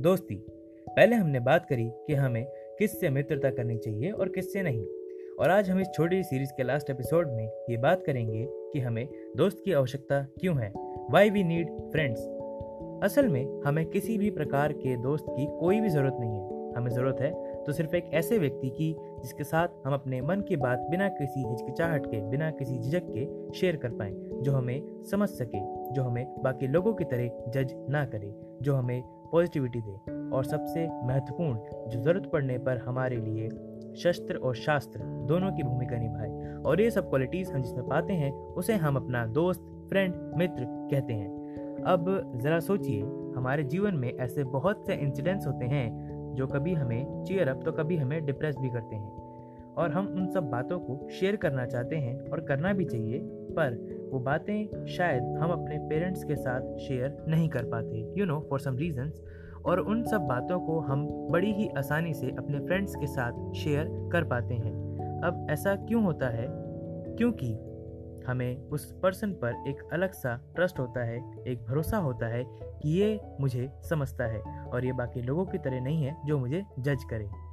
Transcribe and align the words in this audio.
दोस्ती, 0.00 0.34
पहले 0.86 1.16
हमने 1.16 1.40
बात 1.40 1.66
करी 1.66 1.88
कि 2.06 2.14
हमें 2.14 2.44
किससे 2.78 3.08
मित्रता 3.10 3.50
करनी 3.50 3.76
चाहिए 3.76 4.10
और 4.10 4.28
किससे 4.28 4.62
नहीं। 4.62 4.84
और 5.34 5.50
आज 5.50 5.68
हम 5.70 5.80
इस 5.80 5.88
छोटी 5.94 6.22
सीरीज़ 6.22 6.52
के 6.56 6.62
लास्ट 6.62 6.90
एपिसोड 6.90 7.32
में 7.32 7.44
ये 7.70 7.76
बात 7.76 8.02
करेंगे 8.06 8.46
कि 8.72 8.80
हमें 8.80 9.06
दोस्त 9.36 9.60
की 9.64 9.72
आवश्यकता 9.72 10.22
क्यों 10.40 10.56
है 10.58 10.72
वाई 11.10 11.30
वी 11.30 11.42
नीड 11.44 11.70
फ्रेंड्स 11.92 12.20
असल 13.04 13.28
में 13.28 13.60
हमें 13.66 13.84
किसी 13.86 14.18
भी 14.18 14.30
प्रकार 14.30 14.72
के 14.72 14.96
दोस्त 15.02 15.26
की 15.28 15.46
कोई 15.60 15.80
भी 15.80 15.88
ज़रूरत 15.88 16.16
नहीं 16.20 16.32
है। 16.32 16.74
हमें 16.76 16.90
ज़रूरत 16.90 17.20
है 17.20 17.32
तो 17.64 17.72
सिर्फ़ 17.72 17.96
एक 17.96 18.10
ऐसे 18.14 18.38
व्यक्ति 18.38 18.68
की 18.70 18.94
जिसके 19.22 19.44
साथ 19.44 19.86
हम 19.86 19.94
अपने 19.94 20.20
मन 20.22 20.40
की 20.40 20.56
बात 20.56 20.86
बिना 20.90 21.08
किसी 21.10 21.48
हिचकिचाहट 21.48 22.06
के, 22.06 22.20
बिना 22.30 22.50
किसी 22.50 22.78
झिझक 22.78 23.06
के 23.08 23.52
शेयर 23.52 23.76
कर 23.76 23.90
पाए, 23.90 24.12
जो 24.12 24.52
हमें 24.52 25.04
समझ 25.10 25.28
सके, 25.28 25.60
जो 25.94 26.02
हमें 26.02 26.26
बाकी 26.42 26.66
लोगों 26.66 26.94
की 26.94 27.04
तरह 27.04 27.50
जज 27.52 27.74
ना 27.90 28.04
करे, 28.06 28.34
जो 28.62 28.74
हमें 28.74 29.02
पॉजिटिविटी 29.32 29.80
दे 29.80 30.30
और 30.36 30.44
सबसे 30.44 31.06
महत्वपूर्ण, 31.06 31.58
जो 31.90 32.02
ज़रूरत 32.02 32.30
पड़ने 32.32 32.58
पर 32.58 32.76
हमारे 32.76 33.16
लिए 33.16 33.48
शस्त्र 33.96 34.36
और 34.36 34.54
शास्त्र 34.54 35.00
दोनों 35.04 35.52
की 35.52 35.62
भूमिका 35.62 35.96
निभाए। 35.96 36.62
और 36.62 36.80
ये 36.80 36.90
सब 36.90 37.08
क्वालिटीज़ 37.08 37.52
हम 37.52 37.62
जिसमें 37.62 37.88
पाते 37.88 38.12
हैं, 38.12 38.32
उसे 38.32 38.74
हम 38.74 38.96
अपना 38.96 39.26
दोस्त 39.26 39.60
फ्रेंड 39.88 40.14
मित्र 40.36 40.64
कहते 40.90 41.12
हैं। 41.12 41.40
अब 41.86 42.32
ज़रा 42.36 42.60
सोचिए, 42.60 43.02
हमारे 43.36 43.64
जीवन 43.64 43.94
में 43.94 44.12
ऐसे 44.14 44.44
बहुत 44.44 44.86
से 44.86 44.94
इंसिडेंट्स 44.94 45.46
होते 45.46 45.64
हैं, 45.64 46.10
जो 46.34 46.46
कभी 46.46 46.74
हमें 46.74 47.24
चीयर 47.24 47.48
अप 47.48 47.64
तो 47.64 47.72
कभी 47.72 47.96
हमें 47.96 48.26
डिप्रेस 48.26 48.56
भी 48.56 48.70
करते 48.70 48.96
हैं। 48.96 49.20
और 49.74 49.90
हम 49.90 50.06
उन 50.06 50.26
सब 50.26 50.50
बातों 50.50 50.78
को 50.78 51.08
शेयर 51.10 51.36
करना 51.36 51.66
चाहते 51.66 51.96
हैं 51.96 52.20
और 52.20 52.40
करना 52.40 52.72
भी 52.72 52.84
चाहिए, 52.84 53.20
पर 53.24 53.99
वो 54.10 54.18
बातें 54.18 54.86
शायद 54.86 55.22
हम 55.22 55.50
अपने 55.50 55.78
पेरेंट्स 55.78 56.24
के 56.24 56.36
साथ 56.36 56.76
शेयर 56.78 57.24
नहीं 57.28 57.48
कर 57.48 57.64
पाते 57.64 58.14
you 58.16 58.26
know 58.26 58.46
for 58.50 58.60
some 58.60 58.76
reasons 58.76 59.22
और 59.66 59.80
उन 59.80 60.04
सब 60.04 60.20
बातों 60.20 60.60
को 60.60 60.80
हम 60.80 61.06
बड़ी 61.30 61.52
ही 61.52 61.68
आसानी 61.68 62.14
से 62.14 62.26
अपने 62.26 62.58
फ्रेंड्स 62.58 62.96
के 62.96 63.06
साथ 63.06 63.52
शेयर 63.52 63.88
कर 64.12 64.24
पाते 64.24 64.54
हैं। 64.54 64.72
अब 65.22 65.46
ऐसा 65.50 65.74
क्यों 65.74 66.04
होता 66.04 66.28
है? 66.28 66.46
क्योंकि 67.16 67.52
हमें 68.26 68.56
उस 68.56 68.92
पर्सन 69.02 69.32
पर 69.32 69.64
एक 69.68 69.88
अलग 69.92 70.12
सा 70.12 70.52
ट्रस्ट 70.56 70.78
होता 70.78 71.04
है, 71.04 71.16
एक 71.48 71.64
भरोसा 71.64 71.96
होता 71.96 72.26
है 72.26 72.44
कि 72.50 72.88
ये 72.88 73.20
मुझे 73.40 73.70
समझता 73.90 74.24
है 74.24 74.40
और 74.62 74.84
ये 74.84 74.92
बाकी 74.92 75.22
लोगों 75.22 75.44
की 75.44 75.58
तरह 75.58 75.80
नहीं 75.80 76.04
है 76.04 76.16
जो 76.26 76.38
मुझे 76.38 76.64
जज 76.78 77.04
करे। 77.04 77.49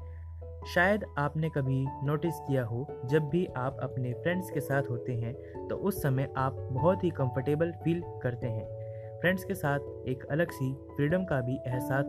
शायद 0.68 1.04
आपने 1.18 1.50
कभी 1.50 1.86
नोटिस 2.06 2.40
किया 2.48 2.64
हो, 2.66 2.86
जब 3.06 3.30
भी 3.30 3.46
आप 3.58 3.78
अपने 3.84 4.14
फ्रेंड्स 4.14 4.50
के 4.52 4.60
साथ 4.60 4.90
होते 4.90 5.14
हैं 5.14 5.34
तो 5.68 5.76
उस 5.76 6.02
समय 6.04 6.28
आप 6.38 6.56
बहुत 6.72 7.04
ही 7.04 7.10
कंफर्टेबल 7.12 7.72
फील 7.84 8.02
करते 8.24 8.48
हैं। 8.48 9.20
फ्रेंड्स 9.22 9.44
के 9.44 9.54
साथ 9.56 10.08
एक 10.08 10.26
अलग 10.32 10.52
सी 10.52 10.74
फ्रीडम 10.96 11.24
का 11.24 11.40
भी 11.42 11.56
एहसास 11.58 12.06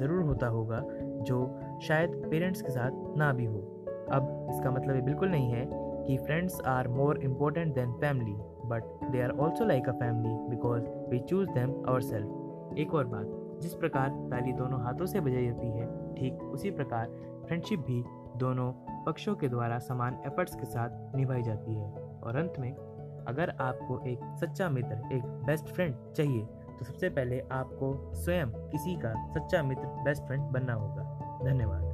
ज़रूर 0.00 0.22
होता 0.22 0.46
होगा, 0.46 0.80
जो 1.20 1.78
शायद 1.82 2.10
पेरेंट्स 2.30 2.62
के 2.62 2.70
साथ 2.70 3.16
ना 3.18 3.32
भी 3.32 3.44
हो। 3.44 3.60
अब 4.12 4.48
इसका 4.50 4.70
मतलब 4.70 4.94
ये 4.94 5.02
बिल्कुल 5.02 5.28
नहीं 5.28 5.50
है 5.50 5.66
कि 6.06 6.16
friends 6.18 6.60
are 6.66 6.88
more 6.90 7.20
important 7.24 7.74
than 7.74 7.92
family 8.00 8.36
but 8.68 9.10
they 9.12 9.22
are 9.22 9.30
also 9.30 9.64
like 9.64 9.88
a 9.88 9.92
family 9.92 10.34
because 10.48 10.88
we 11.10 11.18
choose 11.20 11.50
them 11.50 11.74
our 11.88 12.00
self 12.02 12.78
एक 12.78 12.94
और 12.94 13.06
बात 13.06 13.36
जिस 13.60 13.74
प्रकार 13.74 14.08
ताली 14.30 14.52
दोनों 14.52 14.82
हाथों 14.82 15.06
से 15.06 15.20
बजाई 15.20 15.46
जाती 15.46 15.66
है, 15.66 16.14
ठीक 16.14 16.42
उसी 16.42 16.70
प्रकार 16.70 17.06
फ्रेंडशिप 17.46 17.80
भी 17.80 18.02
दोनों 18.36 18.72
पक्षों 19.06 19.34
के 19.34 19.48
द्वारा 19.48 19.78
समान 19.78 20.20
एफर्ट्स 20.26 20.54
के 20.54 20.64
साथ 20.64 21.16
निभाई 21.16 21.42
जाती 21.42 21.74
है। 21.74 21.90
और 22.22 22.36
अंत 22.36 22.54
में, 22.58 22.72
अगर 23.28 23.50
आपको 23.60 24.00
एक 24.06 24.20
सच्चा 24.40 24.68
मित्र, 24.68 25.02
एक 25.12 25.22
बेस्ट 25.46 25.66
फ्रेंड 25.66 25.94
चाहिए 26.12 26.46
तो 26.78 26.84
सबसे 26.84 27.08
पहले 27.08 27.40
आपको 27.52 28.14
स्वयं 28.14 28.50
किसी 28.70 28.96
का 28.96 29.14
सच्चा 29.32 29.62
मित्र 29.62 29.86
बेस्ट 30.04 30.22
फ्रेंड 30.22 30.42
बनना 30.42 30.74
होगा। 30.74 31.02
धन्यवाद। 31.44 31.89